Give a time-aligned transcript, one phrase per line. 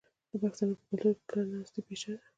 [0.29, 2.21] د پښتنو په کلتور کې کرنه اصلي پیشه ده.